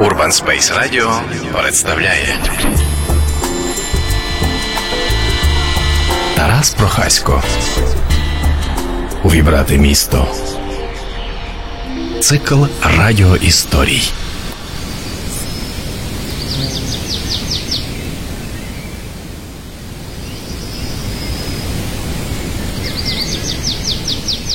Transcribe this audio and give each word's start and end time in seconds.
Urban 0.00 0.32
Space 0.32 0.72
Radio 0.72 1.20
представляє 1.52 2.38
Тарас 6.36 6.74
Прохасько. 6.74 7.42
Увібрати 9.24 9.78
місто. 9.78 10.28
Цикл 12.20 12.64
радіоісторій. 12.98 14.02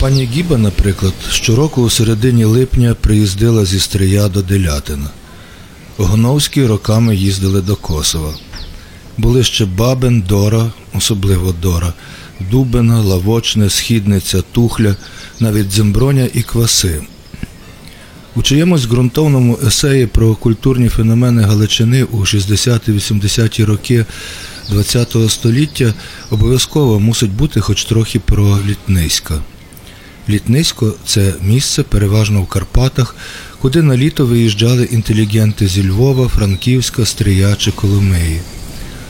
Пані 0.00 0.24
Гіба, 0.24 0.58
наприклад, 0.58 1.14
щороку 1.30 1.82
у 1.82 1.90
середині 1.90 2.44
липня 2.44 2.94
приїздила 3.00 3.64
зі 3.64 3.80
Стрия 3.80 4.28
до 4.28 4.42
Делятина. 4.42 5.10
Гоновські 5.98 6.66
роками 6.66 7.16
їздили 7.16 7.62
до 7.62 7.76
Косова. 7.76 8.34
Були 9.18 9.44
ще 9.44 9.64
Бабин, 9.64 10.24
Дора, 10.28 10.70
особливо 10.94 11.54
Дора, 11.62 11.92
Дубина, 12.50 13.00
Лавочне, 13.00 13.70
Східниця, 13.70 14.42
Тухля, 14.52 14.96
навіть 15.40 15.68
Дземброня 15.68 16.28
і 16.34 16.42
Кваси. 16.42 17.02
У 18.36 18.42
чиємусь 18.42 18.84
ґрунтовному 18.84 19.58
есеї 19.66 20.06
про 20.06 20.34
культурні 20.34 20.88
феномени 20.88 21.42
Галичини 21.42 22.04
у 22.04 22.20
60-80-ті 22.20 23.64
роки 23.64 24.04
ХХ 24.68 25.30
століття 25.30 25.94
обов'язково 26.30 27.00
мусить 27.00 27.32
бути 27.32 27.60
хоч 27.60 27.84
трохи 27.84 28.20
про 28.20 28.58
Літниська. 28.66 29.42
Літнисько 30.28 30.94
це 31.06 31.34
місце, 31.42 31.82
переважно 31.82 32.42
в 32.42 32.46
Карпатах, 32.46 33.16
куди 33.60 33.82
на 33.82 33.96
літо 33.96 34.26
виїжджали 34.26 34.84
інтелігенти 34.84 35.66
зі 35.66 35.88
Львова, 35.88 36.28
Франківська, 36.28 37.06
Стрия 37.06 37.56
чи 37.56 37.70
Коломиї. 37.70 38.40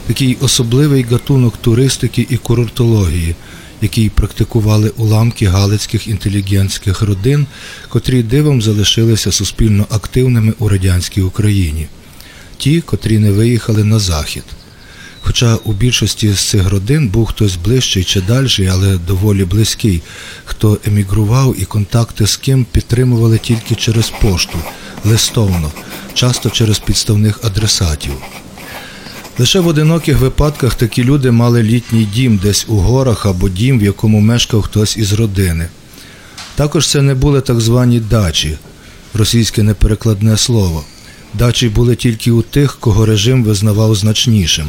Такий 0.06 0.36
особливий 0.40 1.02
гатунок 1.02 1.56
туристики 1.56 2.26
і 2.30 2.36
курортології, 2.36 3.34
який 3.80 4.10
практикували 4.10 4.88
уламки 4.88 5.46
галицьких 5.46 6.08
інтелігентських 6.08 7.02
родин, 7.02 7.46
котрі 7.88 8.22
дивом 8.22 8.62
залишилися 8.62 9.32
суспільно 9.32 9.86
активними 9.90 10.52
у 10.58 10.68
радянській 10.68 11.22
Україні, 11.22 11.86
ті, 12.56 12.80
котрі 12.80 13.18
не 13.18 13.32
виїхали 13.32 13.84
на 13.84 13.98
захід. 13.98 14.44
Хоча 15.26 15.56
у 15.64 15.72
більшості 15.72 16.32
з 16.32 16.40
цих 16.40 16.68
родин 16.68 17.08
був 17.08 17.26
хтось 17.26 17.56
ближчий 17.56 18.04
чи 18.04 18.20
дальший, 18.20 18.66
але 18.66 18.96
доволі 18.96 19.44
близький, 19.44 20.02
хто 20.44 20.78
емігрував 20.86 21.54
і 21.58 21.64
контакти 21.64 22.26
з 22.26 22.36
ким 22.36 22.66
підтримували 22.72 23.38
тільки 23.38 23.74
через 23.74 24.12
пошту, 24.20 24.58
листовно, 25.04 25.72
часто 26.14 26.50
через 26.50 26.78
підставних 26.78 27.40
адресатів. 27.44 28.12
Лише 29.38 29.60
в 29.60 29.66
одиноких 29.66 30.18
випадках 30.18 30.74
такі 30.74 31.04
люди 31.04 31.30
мали 31.30 31.62
літній 31.62 32.04
дім 32.14 32.36
десь 32.42 32.66
у 32.68 32.76
горах 32.76 33.26
або 33.26 33.48
дім, 33.48 33.78
в 33.78 33.82
якому 33.82 34.20
мешкав 34.20 34.62
хтось 34.62 34.96
із 34.96 35.12
родини. 35.12 35.68
Також 36.54 36.88
це 36.88 37.02
не 37.02 37.14
були 37.14 37.40
так 37.40 37.60
звані 37.60 38.00
дачі, 38.00 38.58
російське 39.14 39.62
неперекладне 39.62 40.36
слово. 40.36 40.84
Дачі 41.34 41.68
були 41.68 41.96
тільки 41.96 42.30
у 42.30 42.42
тих, 42.42 42.76
кого 42.80 43.06
режим 43.06 43.44
визнавав 43.44 43.94
значнішим. 43.94 44.66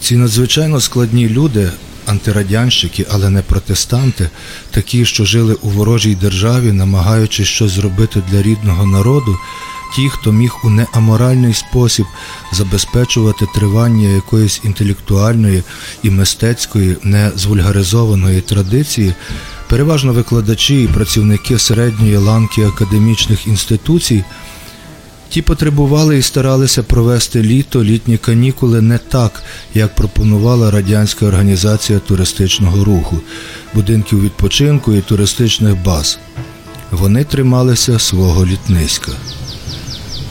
Ці 0.00 0.16
надзвичайно 0.16 0.80
складні 0.80 1.28
люди, 1.28 1.70
антирадянщики, 2.06 3.06
але 3.10 3.30
не 3.30 3.42
протестанти, 3.42 4.30
такі, 4.70 5.04
що 5.04 5.24
жили 5.24 5.54
у 5.54 5.68
ворожій 5.68 6.14
державі, 6.14 6.72
намагаючись 6.72 7.48
щось 7.48 7.72
зробити 7.72 8.22
для 8.30 8.42
рідного 8.42 8.86
народу, 8.86 9.38
ті, 9.96 10.08
хто 10.08 10.32
міг 10.32 10.56
у 10.64 10.70
неаморальний 10.70 11.54
спосіб 11.54 12.06
забезпечувати 12.52 13.46
тривання 13.54 14.08
якоїсь 14.08 14.60
інтелектуальної 14.64 15.62
і 16.02 16.10
мистецької, 16.10 16.96
не 17.02 17.30
звульгаризованої 17.36 18.40
традиції, 18.40 19.14
переважно 19.68 20.12
викладачі 20.12 20.82
і 20.82 20.88
працівники 20.88 21.58
середньої 21.58 22.16
ланки 22.16 22.64
академічних 22.64 23.46
інституцій. 23.46 24.24
Ті 25.30 25.42
потребували 25.42 26.18
і 26.18 26.22
старалися 26.22 26.82
провести 26.82 27.42
літо, 27.42 27.84
літні 27.84 28.18
канікули 28.18 28.80
не 28.82 28.98
так, 28.98 29.42
як 29.74 29.94
пропонувала 29.94 30.70
радянська 30.70 31.26
організація 31.26 31.98
туристичного 31.98 32.84
руху, 32.84 33.20
будинків 33.74 34.22
відпочинку 34.22 34.92
і 34.92 35.00
туристичних 35.00 35.82
баз. 35.82 36.18
Вони 36.90 37.24
трималися 37.24 37.98
свого 37.98 38.46
літниська. 38.46 39.12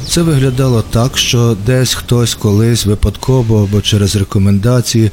Це 0.10 0.22
виглядало 0.22 0.84
так, 0.90 1.18
що 1.18 1.58
десь 1.66 1.94
хтось 1.94 2.36
колись 2.36 2.86
випадково 2.86 3.64
або 3.64 3.82
через 3.82 4.16
рекомендації 4.16 5.12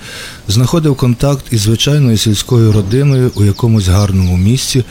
знаходив 0.48 0.96
контакт 0.96 1.44
із 1.50 1.60
звичайною 1.60 2.16
сільською 2.16 2.72
родиною 2.72 3.30
у 3.34 3.44
якомусь 3.44 3.88
гарному 3.88 4.36
місці, 4.36 4.84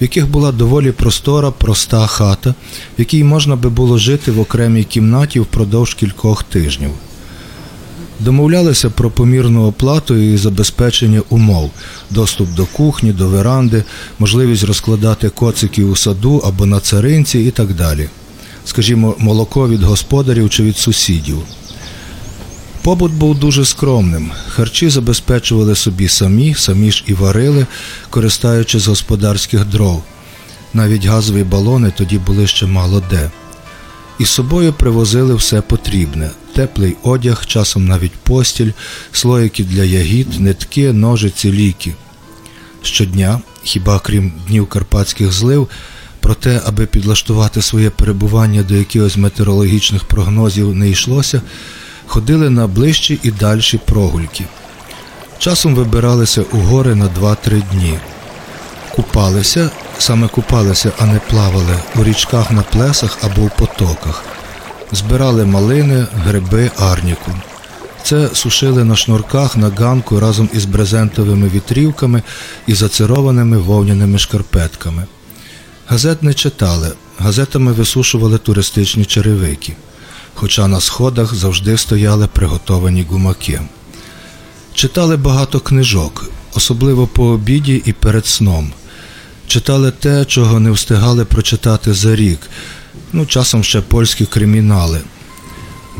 в 0.00 0.02
яких 0.02 0.30
була 0.30 0.52
доволі 0.52 0.92
простора, 0.92 1.50
проста 1.50 2.06
хата, 2.06 2.50
в 2.50 2.54
якій 2.98 3.24
можна 3.24 3.56
би 3.56 3.70
було 3.70 3.98
жити 3.98 4.32
в 4.32 4.40
окремій 4.40 4.84
кімнаті 4.84 5.40
впродовж 5.40 5.94
кількох 5.94 6.42
тижнів. 6.42 6.90
Домовлялися 8.20 8.90
про 8.90 9.10
помірну 9.10 9.66
оплату 9.66 10.16
і 10.16 10.36
забезпечення 10.36 11.22
умов, 11.28 11.70
доступ 12.10 12.54
до 12.54 12.66
кухні, 12.66 13.12
до 13.12 13.28
веранди, 13.28 13.84
можливість 14.18 14.64
розкладати 14.64 15.28
коцики 15.28 15.84
у 15.84 15.96
саду 15.96 16.42
або 16.46 16.66
на 16.66 16.80
царинці 16.80 17.38
і 17.38 17.50
так 17.50 17.74
далі 17.74 18.08
скажімо, 18.64 19.14
молоко 19.18 19.68
від 19.68 19.82
господарів 19.82 20.50
чи 20.50 20.62
від 20.62 20.76
сусідів. 20.76 21.38
Побут 22.82 23.12
був 23.12 23.38
дуже 23.38 23.64
скромним. 23.64 24.30
Харчі 24.48 24.88
забезпечували 24.88 25.74
собі 25.74 26.08
самі, 26.08 26.54
самі 26.54 26.92
ж 26.92 27.04
і 27.06 27.14
варили, 27.14 27.66
користуючись 28.10 28.86
господарських 28.86 29.64
дров. 29.64 30.02
Навіть 30.74 31.04
газові 31.04 31.44
балони 31.44 31.92
тоді 31.96 32.18
були 32.18 32.46
ще 32.46 32.66
мало 32.66 33.02
де. 33.10 33.30
Із 34.18 34.28
собою 34.28 34.72
привозили 34.72 35.34
все 35.34 35.60
потрібне: 35.60 36.30
теплий 36.54 36.96
одяг, 37.02 37.46
часом 37.46 37.86
навіть 37.86 38.12
постіль, 38.12 38.72
слоїки 39.12 39.64
для 39.64 39.84
ягід, 39.84 40.40
нитки, 40.40 40.92
ножиці, 40.92 41.52
ліки. 41.52 41.94
Щодня, 42.82 43.40
хіба 43.62 43.98
крім 43.98 44.32
днів 44.46 44.66
карпатських 44.66 45.32
злив, 45.32 45.68
про 46.22 46.34
те, 46.34 46.60
аби 46.66 46.86
підлаштувати 46.86 47.62
своє 47.62 47.90
перебування 47.90 48.62
до 48.62 48.74
якихось 48.74 49.16
метеорологічних 49.16 50.04
прогнозів 50.04 50.74
не 50.74 50.90
йшлося, 50.90 51.42
ходили 52.06 52.50
на 52.50 52.66
ближчі 52.66 53.20
і 53.22 53.30
дальші 53.30 53.78
прогульки. 53.78 54.44
Часом 55.38 55.74
вибиралися 55.74 56.42
у 56.52 56.56
гори 56.56 56.94
на 56.94 57.08
2-3 57.20 57.62
дні. 57.72 57.98
Купалися, 58.94 59.70
саме 59.98 60.28
купалися, 60.28 60.92
а 60.98 61.06
не 61.06 61.20
плавали 61.30 61.78
у 61.96 62.04
річках 62.04 62.50
на 62.50 62.62
плесах 62.62 63.18
або 63.22 63.42
в 63.42 63.50
потоках. 63.56 64.24
Збирали 64.92 65.44
малини, 65.44 66.06
гриби, 66.24 66.70
арніку. 66.78 67.32
Це 68.02 68.28
сушили 68.34 68.84
на 68.84 68.96
шнурках 68.96 69.56
на 69.56 69.68
ганку 69.68 70.20
разом 70.20 70.48
із 70.52 70.64
брезентовими 70.64 71.48
вітрівками 71.48 72.22
і 72.66 72.74
зацированими 72.74 73.58
вовняними 73.58 74.18
шкарпетками. 74.18 75.06
Газет 75.92 76.22
не 76.22 76.34
читали, 76.34 76.92
газетами 77.18 77.72
висушували 77.72 78.38
туристичні 78.38 79.04
черевики, 79.04 79.76
хоча 80.34 80.68
на 80.68 80.80
сходах 80.80 81.34
завжди 81.34 81.78
стояли 81.78 82.26
приготовані 82.26 83.02
гумаки. 83.02 83.60
Читали 84.74 85.16
багато 85.16 85.60
книжок, 85.60 86.30
особливо 86.54 87.06
по 87.06 87.24
обіді 87.24 87.82
і 87.84 87.92
перед 87.92 88.26
сном. 88.26 88.72
Читали 89.46 89.90
те, 89.90 90.24
чого 90.24 90.60
не 90.60 90.70
встигали 90.70 91.24
прочитати 91.24 91.94
за 91.94 92.16
рік, 92.16 92.40
ну, 93.12 93.26
часом 93.26 93.64
ще 93.64 93.80
польські 93.80 94.26
кримінали. 94.26 95.00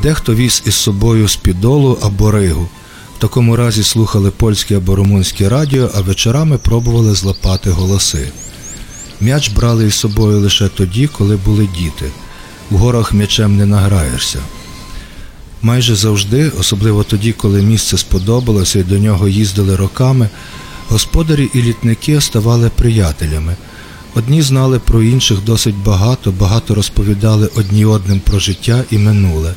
Дехто 0.02 0.34
віз 0.34 0.62
із 0.66 0.74
собою 0.74 1.28
спідолу 1.28 1.98
або 2.02 2.30
ригу. 2.30 2.68
В 3.16 3.20
такому 3.20 3.56
разі 3.56 3.82
слухали 3.82 4.30
польське 4.30 4.76
або 4.76 4.96
румунське 4.96 5.48
радіо, 5.48 5.90
а 5.94 6.00
вечорами 6.00 6.58
пробували 6.58 7.14
злапати 7.14 7.70
голоси. 7.70 8.32
М'яч 9.22 9.48
брали 9.48 9.86
із 9.86 9.94
собою 9.94 10.40
лише 10.40 10.69
тоді, 10.69 11.06
коли 11.06 11.36
були 11.36 11.69
діти. 11.78 12.10
У 12.70 12.76
горах 12.76 13.12
м'ячем 13.12 13.56
не 13.56 13.66
награєшся. 13.66 14.38
Майже 15.62 15.96
завжди, 15.96 16.52
особливо 16.60 17.04
тоді, 17.04 17.32
коли 17.32 17.62
місце 17.62 17.98
сподобалося 17.98 18.78
і 18.78 18.82
до 18.82 18.98
нього 18.98 19.28
їздили 19.28 19.76
роками, 19.76 20.28
господарі 20.88 21.50
і 21.54 21.62
літники 21.62 22.20
ставали 22.20 22.70
приятелями. 22.76 23.56
Одні 24.14 24.42
знали 24.42 24.78
про 24.78 25.02
інших 25.02 25.38
досить 25.44 25.76
багато, 25.84 26.32
багато 26.32 26.74
розповідали 26.74 27.50
одні 27.54 27.84
одним 27.84 28.20
про 28.20 28.38
життя 28.38 28.84
і 28.90 28.98
минуле. 28.98 29.54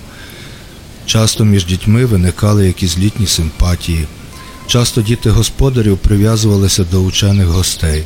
Часто 1.06 1.45
між 1.45 1.65
дітьми 1.65 2.06
виникали 2.06 2.67
якісь 2.67 2.97
літні 2.97 3.27
симпатії. 3.27 4.07
Часто 4.67 5.01
діти 5.01 5.29
господарів 5.29 5.97
прив'язувалися 5.97 6.83
до 6.83 7.00
учених 7.00 7.47
гостей. 7.47 8.06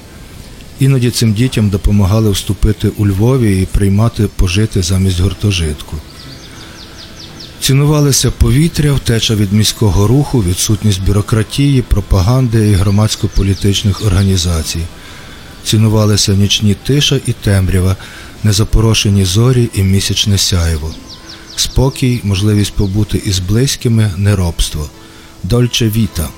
Іноді 0.80 1.12
цим 1.12 1.34
дітям 1.34 1.70
допомагали 1.70 2.32
вступити 2.32 2.90
у 2.98 3.08
Львові 3.08 3.62
і 3.62 3.66
приймати 3.66 4.28
пожити 4.36 4.82
замість 4.82 5.20
гуртожитку. 5.20 5.98
Цінувалися 7.62 8.32
повітря, 8.32 8.94
втеча 8.94 9.36
від 9.36 9.54
міського 9.54 10.08
руху, 10.08 10.44
відсутність 10.44 11.04
бюрократії, 11.04 11.82
пропаганди 11.82 12.70
і 12.70 12.74
громадсько-політичних 12.74 14.06
організацій. 14.06 14.80
Цінувалися 15.64 16.34
нічні 16.34 16.74
тиша 16.74 17.20
і 17.26 17.34
темрява, 17.34 17.96
незапорошені 18.44 19.26
зорі 19.26 19.70
і 19.74 19.84
місячне 19.84 20.38
сяйво. 20.38 20.94
Спокій, 21.56 22.20
можливість 22.24 22.74
побути 22.74 23.22
із 23.26 23.40
близькими, 23.40 24.12
неробство. 24.18 24.90
Дольче 25.44 25.90
віта. 25.90 26.30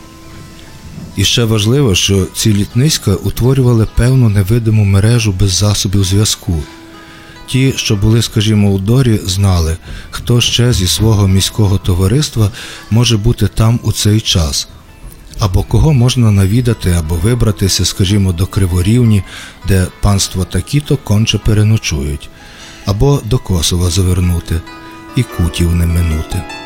І 1.15 1.23
ще 1.23 1.43
важливо, 1.43 1.95
що 1.95 2.27
ці 2.35 2.53
літниська 2.53 3.15
утворювали 3.15 3.87
певну 3.95 4.29
невидиму 4.29 4.83
мережу 4.85 5.31
без 5.39 5.51
засобів 5.51 6.03
зв'язку. 6.03 6.63
Ті, 7.47 7.73
що 7.75 7.95
були, 7.95 8.21
скажімо, 8.21 8.69
у 8.71 8.79
дорі, 8.79 9.19
знали, 9.25 9.77
хто 10.11 10.41
ще 10.41 10.73
зі 10.73 10.87
свого 10.87 11.27
міського 11.27 11.77
товариства 11.77 12.51
може 12.89 13.17
бути 13.17 13.47
там 13.47 13.79
у 13.83 13.91
цей 13.91 14.21
час, 14.21 14.67
або 15.39 15.63
кого 15.63 15.93
можна 15.93 16.31
навідати 16.31 16.91
або 16.91 17.15
вибратися, 17.15 17.85
скажімо, 17.85 18.33
до 18.33 18.45
Криворівні, 18.45 19.23
де 19.67 19.87
панство 20.01 20.45
такі-то 20.45 20.97
конче 20.97 21.37
переночують, 21.37 22.29
або 22.85 23.21
до 23.25 23.37
Косова 23.37 23.89
завернути 23.89 24.61
і 25.15 25.23
кутів 25.23 25.75
не 25.75 25.85
минути. 25.85 26.60